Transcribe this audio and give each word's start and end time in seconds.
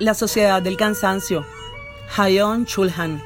La 0.00 0.14
sociedad 0.14 0.62
del 0.62 0.78
cansancio. 0.78 1.44
Hayon 2.16 2.64
Chulhan. 2.64 3.22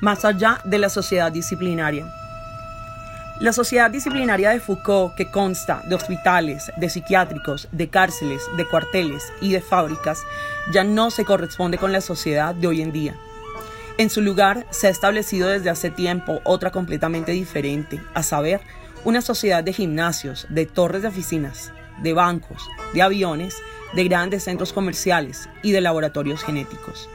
Más 0.00 0.24
allá 0.24 0.60
de 0.62 0.78
la 0.78 0.88
sociedad 0.88 1.32
disciplinaria. 1.32 2.06
La 3.40 3.52
sociedad 3.52 3.90
disciplinaria 3.90 4.50
de 4.50 4.60
Foucault, 4.60 5.16
que 5.16 5.28
consta 5.28 5.82
de 5.88 5.96
hospitales, 5.96 6.70
de 6.76 6.88
psiquiátricos, 6.88 7.66
de 7.72 7.88
cárceles, 7.88 8.42
de 8.56 8.64
cuarteles 8.64 9.32
y 9.40 9.50
de 9.50 9.60
fábricas, 9.60 10.22
ya 10.72 10.84
no 10.84 11.10
se 11.10 11.24
corresponde 11.24 11.78
con 11.78 11.90
la 11.90 12.00
sociedad 12.00 12.54
de 12.54 12.68
hoy 12.68 12.80
en 12.80 12.92
día. 12.92 13.16
En 13.98 14.08
su 14.08 14.20
lugar 14.20 14.68
se 14.70 14.86
ha 14.86 14.90
establecido 14.90 15.48
desde 15.48 15.70
hace 15.70 15.90
tiempo 15.90 16.40
otra 16.44 16.70
completamente 16.70 17.32
diferente, 17.32 18.00
a 18.14 18.22
saber, 18.22 18.60
una 19.04 19.20
sociedad 19.20 19.64
de 19.64 19.72
gimnasios, 19.72 20.46
de 20.48 20.64
torres 20.64 21.02
de 21.02 21.08
oficinas, 21.08 21.72
de 22.02 22.12
bancos, 22.12 22.68
de 22.92 23.02
aviones, 23.02 23.56
de 23.94 24.04
grandes 24.04 24.44
centros 24.44 24.72
comerciales 24.72 25.48
y 25.62 25.72
de 25.72 25.80
laboratorios 25.80 26.42
genéticos. 26.42 27.08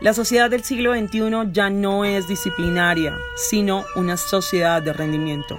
La 0.00 0.12
sociedad 0.12 0.50
del 0.50 0.64
siglo 0.64 0.94
XXI 0.94 1.52
ya 1.52 1.70
no 1.70 2.04
es 2.04 2.28
disciplinaria, 2.28 3.16
sino 3.36 3.84
una 3.96 4.16
sociedad 4.16 4.82
de 4.82 4.92
rendimiento. 4.92 5.58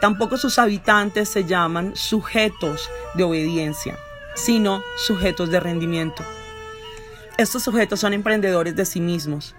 Tampoco 0.00 0.36
sus 0.36 0.58
habitantes 0.58 1.28
se 1.28 1.44
llaman 1.44 1.94
sujetos 1.94 2.90
de 3.14 3.24
obediencia, 3.24 3.96
sino 4.34 4.82
sujetos 4.96 5.50
de 5.50 5.60
rendimiento. 5.60 6.24
Estos 7.38 7.62
sujetos 7.62 8.00
son 8.00 8.14
emprendedores 8.14 8.74
de 8.74 8.84
sí 8.86 9.00
mismos. 9.00 9.54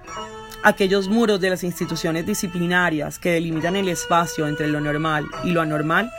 Aquellos 0.64 1.08
muros 1.08 1.40
de 1.40 1.52
las 1.52 1.64
instituciones 1.64 2.26
disciplinarias 2.26 3.20
que 3.20 3.32
delimitan 3.32 3.76
el 3.76 3.88
espacio 3.88 4.48
entre 4.48 4.68
lo 4.68 4.82
normal 4.82 5.26
y 5.44 5.52
lo 5.52 5.62
anormal 5.62 6.12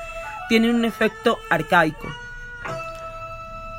tienen 0.48 0.74
un 0.74 0.84
efecto 0.84 1.38
arcaico. 1.50 2.08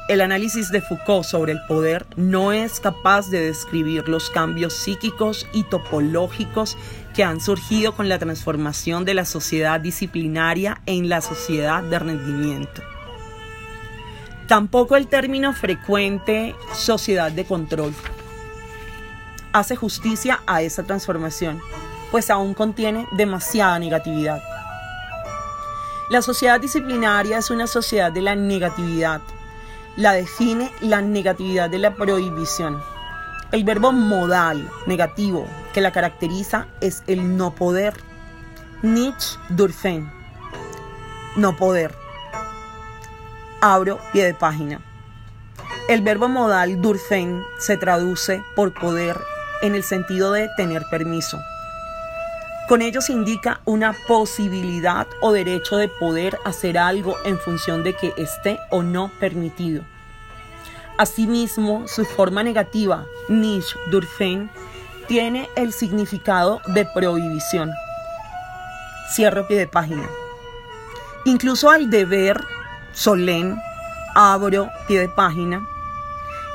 El 0.08 0.22
análisis 0.22 0.72
de 0.72 0.82
Foucault 0.82 1.24
sobre 1.24 1.52
el 1.52 1.62
poder 1.68 2.08
no 2.16 2.52
es 2.52 2.80
capaz 2.80 3.30
de 3.30 3.42
describir 3.42 4.10
los 4.10 4.32
cambios 4.32 4.74
psíquicos 4.74 5.48
y 5.54 5.64
topológicos 5.64 6.78
que 7.14 7.24
han 7.24 7.40
surgido 7.40 7.94
con 7.94 8.10
la 8.10 8.18
transformación 8.18 9.06
de 9.06 9.14
la 9.14 9.26
sociedad 9.26 9.80
disciplinaria 9.80 10.82
en 10.88 11.10
la 11.10 11.22
sociedad 11.22 11.84
de 11.84 12.00
rendimiento. 12.00 12.82
Tampoco 14.48 14.96
el 14.96 15.06
término 15.06 15.54
frecuente 15.54 16.56
sociedad 16.74 17.32
de 17.32 17.46
control 17.46 17.94
hace 19.54 19.76
justicia 19.76 20.42
a 20.48 20.64
esa 20.64 20.84
transformación, 20.84 21.60
pues 22.10 22.32
aún 22.32 22.56
contiene 22.56 23.08
demasiada 23.12 23.78
negatividad. 23.78 24.42
La 26.10 26.22
sociedad 26.22 26.60
disciplinaria 26.60 27.38
es 27.38 27.50
una 27.52 27.68
sociedad 27.68 28.12
de 28.12 28.22
la 28.22 28.36
negatividad. 28.36 29.22
La 29.96 30.14
define 30.14 30.72
la 30.82 31.02
negatividad 31.02 31.70
de 31.70 31.80
la 31.80 31.94
prohibición. 31.94 32.82
El 33.52 33.64
verbo 33.64 33.92
modal 33.92 34.70
negativo 34.88 35.48
que 35.74 35.82
la 35.82 35.92
caracteriza 35.92 36.68
es 36.82 37.04
el 37.08 37.38
no 37.38 37.54
poder. 37.54 37.94
Nietzsche 38.82 39.38
Durfen. 39.50 40.12
No 41.36 41.56
poder 41.56 41.96
abro 43.62 44.00
pie 44.12 44.26
de 44.26 44.34
página. 44.34 44.82
El 45.88 46.02
verbo 46.02 46.28
modal 46.28 46.82
Durfen 46.82 47.44
se 47.60 47.78
traduce 47.78 48.44
por 48.56 48.74
poder 48.74 49.18
en 49.62 49.76
el 49.76 49.84
sentido 49.84 50.32
de 50.32 50.50
tener 50.56 50.84
permiso. 50.90 51.40
Con 52.70 52.84
ello 52.84 53.02
se 53.02 53.14
indica 53.14 53.62
una 53.66 53.94
posibilidad 54.08 55.08
o 55.22 55.32
derecho 55.32 55.78
de 55.78 55.88
poder 55.88 56.38
hacer 56.46 56.78
algo 56.78 57.16
en 57.26 57.40
función 57.40 57.84
de 57.84 57.96
que 57.96 58.14
esté 58.16 58.60
o 58.70 58.84
no 58.84 59.10
permitido. 59.20 59.82
Asimismo, 61.00 61.88
su 61.88 62.06
forma 62.06 62.44
negativa, 62.44 63.08
niche 63.28 63.76
Durfen, 63.90 64.52
tiene 65.08 65.50
el 65.56 65.74
significado 65.74 66.62
de 66.68 66.86
prohibición. 66.86 67.72
Cierro 69.16 69.48
pie 69.48 69.58
de 69.58 69.68
página. 69.68 70.08
Incluso 71.26 71.72
al 71.72 71.90
deber 71.90 72.40
solén, 72.94 73.60
abro 74.14 74.70
pie 74.88 75.00
de 75.00 75.10
página. 75.10 75.68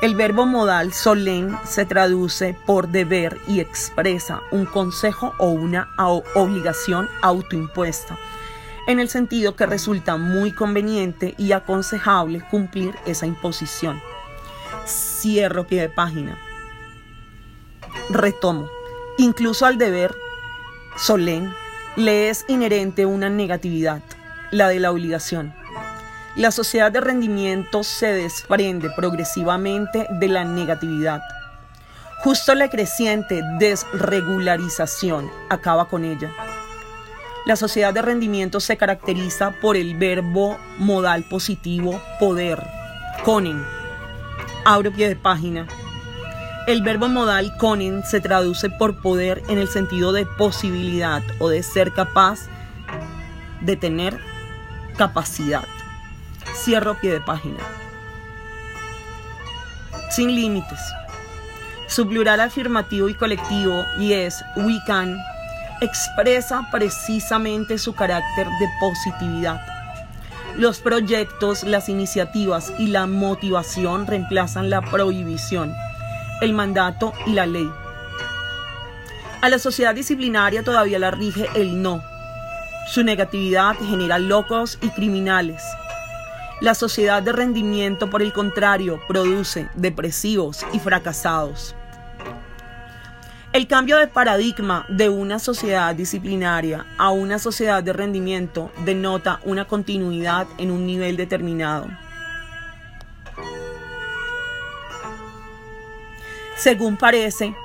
El 0.01 0.15
verbo 0.15 0.45
modal 0.45 0.93
solén 0.93 1.57
se 1.63 1.85
traduce 1.85 2.55
por 2.65 2.89
deber 2.89 3.39
y 3.47 3.61
expresa 3.61 4.41
un 4.51 4.65
consejo 4.65 5.33
o 5.39 5.49
una 5.49 5.89
obligación 5.97 7.09
autoimpuesta, 7.21 8.17
en 8.87 8.99
el 8.99 9.09
sentido 9.09 9.55
que 9.55 9.65
resulta 9.65 10.17
muy 10.17 10.51
conveniente 10.51 11.33
y 11.37 11.53
aconsejable 11.53 12.45
cumplir 12.51 12.93
esa 13.05 13.25
imposición. 13.25 14.01
Cierro 14.85 15.65
pie 15.65 15.81
de 15.81 15.89
página. 15.89 16.37
Retomo. 18.09 18.67
Incluso 19.17 19.65
al 19.65 19.77
deber 19.77 20.13
solén 20.97 21.53
le 21.95 22.29
es 22.29 22.43
inherente 22.49 23.05
una 23.05 23.29
negatividad, 23.29 24.01
la 24.51 24.67
de 24.67 24.79
la 24.79 24.91
obligación 24.91 25.53
la 26.35 26.51
sociedad 26.51 26.91
de 26.91 26.99
rendimiento 26.99 27.83
se 27.83 28.07
desprende 28.07 28.89
progresivamente 28.89 30.05
de 30.19 30.27
la 30.27 30.43
negatividad. 30.43 31.21
Justo 32.23 32.53
la 32.55 32.69
creciente 32.69 33.41
desregularización 33.57 35.31
acaba 35.49 35.87
con 35.87 36.03
ella. 36.03 36.31
La 37.45 37.55
sociedad 37.55 37.93
de 37.93 38.01
rendimiento 38.01 38.59
se 38.59 38.75
caracteriza 38.75 39.51
por 39.61 39.77
el 39.77 39.97
verbo 39.97 40.57
modal 40.77 41.23
positivo 41.23 42.01
poder, 42.19 42.61
conen. 43.23 43.63
Abro 44.65 44.91
pie 44.91 45.07
de 45.07 45.15
página. 45.15 45.67
El 46.67 46.81
verbo 46.81 47.07
modal 47.07 47.55
conen 47.57 48.03
se 48.03 48.19
traduce 48.19 48.69
por 48.71 49.01
poder 49.01 49.41
en 49.47 49.59
el 49.59 49.69
sentido 49.69 50.11
de 50.11 50.25
posibilidad 50.25 51.21
o 51.39 51.47
de 51.47 51.63
ser 51.63 51.93
capaz 51.93 52.49
de 53.61 53.77
tener 53.77 54.19
capacidad. 54.97 55.65
Cierro 56.55 56.95
pie 56.95 57.11
de 57.11 57.21
página. 57.21 57.59
Sin 60.09 60.33
límites. 60.33 60.79
Su 61.87 62.07
plural 62.07 62.39
afirmativo 62.39 63.09
y 63.09 63.13
colectivo, 63.13 63.85
y 63.99 64.13
es 64.13 64.41
we 64.55 64.79
can, 64.87 65.17
expresa 65.81 66.67
precisamente 66.71 67.77
su 67.77 67.93
carácter 67.93 68.47
de 68.47 68.67
positividad. 68.79 69.61
Los 70.55 70.79
proyectos, 70.79 71.63
las 71.63 71.89
iniciativas 71.89 72.71
y 72.79 72.87
la 72.87 73.05
motivación 73.05 74.07
reemplazan 74.07 74.69
la 74.69 74.81
prohibición, 74.81 75.73
el 76.41 76.53
mandato 76.53 77.13
y 77.25 77.33
la 77.33 77.45
ley. 77.45 77.69
A 79.41 79.49
la 79.49 79.59
sociedad 79.59 79.93
disciplinaria 79.93 80.63
todavía 80.63 80.99
la 80.99 81.11
rige 81.11 81.49
el 81.53 81.81
no. 81.81 82.01
Su 82.87 83.03
negatividad 83.03 83.75
genera 83.75 84.17
locos 84.17 84.79
y 84.81 84.89
criminales 84.89 85.61
la 86.61 86.73
sociedad 86.73 87.21
de 87.21 87.31
rendimiento, 87.31 88.09
por 88.09 88.21
el 88.21 88.31
contrario, 88.33 88.99
produce 89.07 89.67
depresivos 89.75 90.65
y 90.73 90.79
fracasados. 90.79 91.75
El 93.51 93.67
cambio 93.67 93.97
de 93.97 94.07
paradigma 94.07 94.85
de 94.89 95.07
una 95.07 95.39
sociedad 95.39 95.95
disciplinaria 95.95 96.85
a 96.97 97.11
una 97.11 97.39
sociedad 97.39 97.81
de 97.81 97.93
rendimiento 97.93 98.71
denota 98.83 99.39
una 99.45 99.65
continuidad 99.65 100.47
en 100.57 100.71
un 100.71 100.85
nivel 100.85 101.15
determinado. 101.15 101.87
Según 106.57 106.97
parece, 106.97 107.55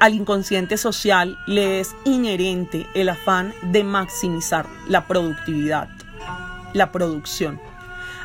al 0.00 0.14
inconsciente 0.14 0.76
social 0.76 1.36
le 1.46 1.80
es 1.80 1.94
inherente 2.04 2.86
el 2.94 3.08
afán 3.08 3.52
de 3.62 3.84
maximizar 3.84 4.66
la 4.88 5.06
productividad, 5.06 5.88
la 6.74 6.92
producción 6.92 7.60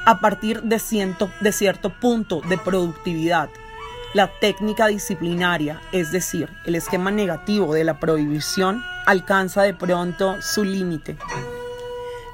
a 0.05 0.19
partir 0.19 0.61
de, 0.61 0.79
de 1.41 1.51
cierto 1.51 1.89
punto 1.89 2.41
de 2.47 2.57
productividad. 2.57 3.49
La 4.13 4.27
técnica 4.39 4.87
disciplinaria, 4.87 5.81
es 5.91 6.11
decir, 6.11 6.49
el 6.65 6.75
esquema 6.75 7.11
negativo 7.11 7.73
de 7.73 7.83
la 7.83 7.99
prohibición, 7.99 8.81
alcanza 9.05 9.63
de 9.63 9.73
pronto 9.73 10.41
su 10.41 10.63
límite. 10.63 11.17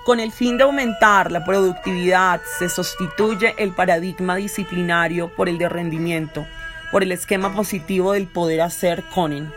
Con 0.06 0.19
el 0.19 0.31
fin 0.31 0.57
de 0.57 0.63
aumentar 0.63 1.31
la 1.31 1.45
productividad, 1.45 2.41
se 2.59 2.69
sustituye 2.69 3.56
el 3.57 3.71
paradigma 3.71 4.35
disciplinario 4.35 5.29
por 5.29 5.47
el 5.47 5.57
de 5.57 5.69
rendimiento, 5.69 6.45
por 6.91 7.03
el 7.03 7.12
esquema 7.12 7.53
positivo 7.56 8.13
del 8.13 8.27
poder 8.27 8.62
hacer 8.62 9.03
Conen. 9.13 9.51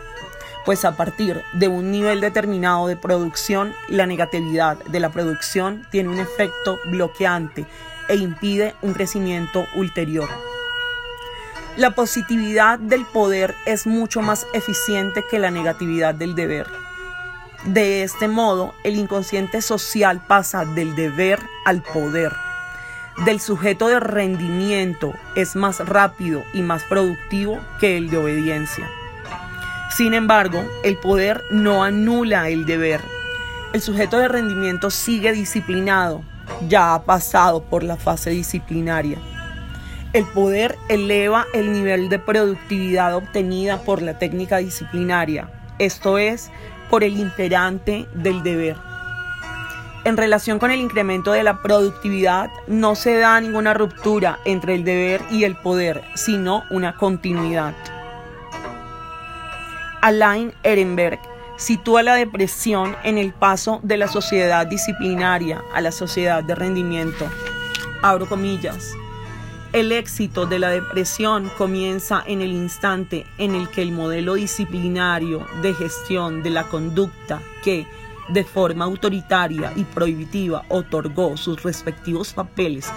Pues 0.63 0.83
a 0.83 0.95
partir 0.95 1.43
de 1.53 1.67
un 1.67 1.91
nivel 1.91 2.21
determinado 2.21 2.87
de 2.87 2.95
producción, 2.95 3.73
la 3.87 4.07
negatividad 4.07 4.77
de 4.85 4.99
la 4.99 5.09
producción 5.09 5.85
tiene 5.91 6.09
un 6.09 6.19
efecto 6.19 6.79
bloqueante 6.85 7.65
e 8.07 8.15
impide 8.15 8.75
un 8.81 8.93
crecimiento 8.93 9.65
ulterior. 9.75 10.29
La 11.77 11.91
positividad 11.91 12.79
del 12.79 13.05
poder 13.05 13.55
es 13.65 13.85
mucho 13.85 14.21
más 14.21 14.47
eficiente 14.53 15.23
que 15.29 15.39
la 15.39 15.51
negatividad 15.51 16.15
del 16.15 16.35
deber. 16.35 16.67
De 17.65 18.03
este 18.03 18.27
modo, 18.27 18.73
el 18.83 18.95
inconsciente 18.95 19.61
social 19.61 20.21
pasa 20.25 20.65
del 20.65 20.95
deber 20.95 21.39
al 21.65 21.81
poder, 21.81 22.31
del 23.23 23.39
sujeto 23.39 23.87
de 23.87 23.99
rendimiento 24.01 25.13
es 25.35 25.55
más 25.55 25.79
rápido 25.79 26.43
y 26.53 26.61
más 26.61 26.83
productivo 26.83 27.61
que 27.79 27.97
el 27.97 28.09
de 28.09 28.17
obediencia. 28.17 28.89
Sin 29.89 30.13
embargo, 30.13 30.65
el 30.83 30.97
poder 30.97 31.41
no 31.49 31.85
anula 31.85 32.49
el 32.49 32.65
deber. 32.65 32.99
El 33.75 33.81
sujeto 33.81 34.17
de 34.19 34.29
rendimiento 34.29 34.89
sigue 34.89 35.33
disciplinado, 35.33 36.23
ya 36.69 36.93
ha 36.93 37.03
pasado 37.03 37.61
por 37.61 37.83
la 37.83 37.97
fase 37.97 38.29
disciplinaria. 38.29 39.17
El 40.13 40.23
poder 40.27 40.77
eleva 40.87 41.45
el 41.53 41.73
nivel 41.73 42.07
de 42.07 42.17
productividad 42.17 43.13
obtenida 43.13 43.81
por 43.81 44.01
la 44.01 44.17
técnica 44.17 44.59
disciplinaria, 44.59 45.49
esto 45.77 46.17
es, 46.17 46.51
por 46.89 47.03
el 47.03 47.19
imperante 47.19 48.07
del 48.13 48.43
deber. 48.43 48.77
En 50.05 50.15
relación 50.15 50.57
con 50.57 50.71
el 50.71 50.79
incremento 50.79 51.33
de 51.33 51.43
la 51.43 51.61
productividad, 51.61 52.49
no 52.67 52.95
se 52.95 53.17
da 53.17 53.41
ninguna 53.41 53.73
ruptura 53.73 54.39
entre 54.45 54.75
el 54.75 54.85
deber 54.85 55.21
y 55.31 55.43
el 55.43 55.57
poder, 55.57 56.01
sino 56.13 56.63
una 56.71 56.95
continuidad. 56.95 57.73
Alain 59.99 60.53
Ehrenberg 60.63 61.19
sitúa 61.57 62.03
la 62.03 62.15
depresión 62.15 62.95
en 63.03 63.17
el 63.17 63.33
paso 63.33 63.79
de 63.83 63.97
la 63.97 64.07
sociedad 64.07 64.67
disciplinaria 64.67 65.63
a 65.73 65.81
la 65.81 65.91
sociedad 65.91 66.43
de 66.43 66.55
rendimiento. 66.55 67.29
Abro 68.01 68.27
comillas. 68.27 68.93
El 69.73 69.91
éxito 69.91 70.45
de 70.45 70.59
la 70.59 70.69
depresión 70.69 71.51
comienza 71.57 72.23
en 72.25 72.41
el 72.41 72.51
instante 72.51 73.25
en 73.37 73.55
el 73.55 73.69
que 73.69 73.81
el 73.81 73.91
modelo 73.91 74.35
disciplinario 74.35 75.45
de 75.61 75.73
gestión 75.73 76.43
de 76.43 76.49
la 76.49 76.63
conducta 76.63 77.41
que, 77.61 77.85
de 78.29 78.43
forma 78.45 78.85
autoritaria 78.85 79.73
y 79.75 79.83
prohibitiva, 79.83 80.63
otorgó 80.69 81.35
sus 81.35 81.61
respectivos 81.61 82.31
papeles 82.31 82.89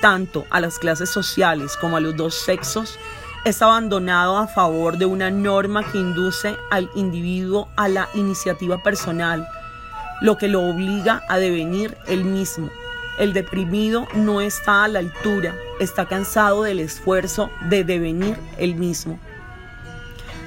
tanto 0.00 0.46
a 0.50 0.60
las 0.60 0.78
clases 0.78 1.08
sociales 1.08 1.76
como 1.80 1.96
a 1.96 2.00
los 2.00 2.16
dos 2.16 2.34
sexos, 2.34 2.98
es 3.46 3.62
abandonado 3.62 4.38
a 4.38 4.48
favor 4.48 4.98
de 4.98 5.06
una 5.06 5.30
norma 5.30 5.88
que 5.88 5.98
induce 5.98 6.56
al 6.68 6.90
individuo 6.96 7.68
a 7.76 7.86
la 7.86 8.08
iniciativa 8.14 8.82
personal, 8.82 9.46
lo 10.20 10.36
que 10.36 10.48
lo 10.48 10.62
obliga 10.62 11.22
a 11.28 11.38
devenir 11.38 11.96
el 12.08 12.24
mismo. 12.24 12.68
El 13.20 13.32
deprimido 13.32 14.08
no 14.16 14.40
está 14.40 14.82
a 14.82 14.88
la 14.88 14.98
altura, 14.98 15.54
está 15.78 16.06
cansado 16.06 16.64
del 16.64 16.80
esfuerzo 16.80 17.48
de 17.68 17.84
devenir 17.84 18.36
el 18.58 18.74
mismo. 18.74 19.16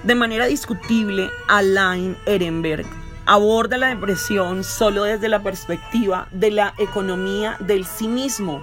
De 0.04 0.14
manera 0.14 0.48
discutible, 0.48 1.30
Alain 1.48 2.18
Ehrenberg 2.26 2.86
aborda 3.26 3.78
la 3.78 3.88
depresión 3.88 4.66
solo 4.66 5.04
desde 5.04 5.30
la 5.30 5.42
perspectiva 5.42 6.28
de 6.32 6.52
la 6.52 6.74
economía 6.78 7.56
del 7.62 7.86
sí 7.86 8.10
mismo, 8.10 8.62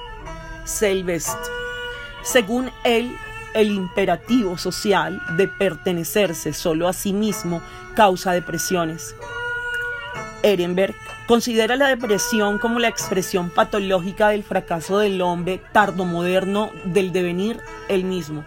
Selbst. 0.66 1.38
Según 2.22 2.70
él, 2.84 3.16
el 3.56 3.70
imperativo 3.70 4.58
social 4.58 5.20
de 5.36 5.48
pertenecerse 5.48 6.52
solo 6.52 6.88
a 6.88 6.92
sí 6.92 7.14
mismo 7.14 7.62
causa 7.94 8.32
depresiones. 8.32 9.16
Ehrenberg 10.42 10.94
considera 11.26 11.74
la 11.76 11.88
depresión 11.88 12.58
como 12.58 12.78
la 12.78 12.88
expresión 12.88 13.48
patológica 13.48 14.28
del 14.28 14.44
fracaso 14.44 14.98
del 14.98 15.22
hombre 15.22 15.62
tardomoderno 15.72 16.70
del 16.84 17.12
devenir 17.12 17.58
el 17.88 18.04
mismo. 18.04 18.44